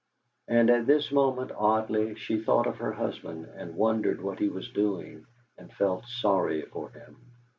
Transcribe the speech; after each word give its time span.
And 0.47 0.71
at 0.71 0.87
this 0.87 1.11
moment, 1.11 1.51
oddly, 1.55 2.15
she 2.15 2.41
thought 2.41 2.65
of 2.65 2.77
her 2.77 2.91
husband, 2.91 3.45
and 3.55 3.75
wondered 3.75 4.19
what 4.19 4.39
he 4.39 4.49
was 4.49 4.67
doing, 4.71 5.27
and 5.59 5.71
felt 5.71 6.07
sorry 6.07 6.63
for 6.63 6.89
him. 6.89 7.17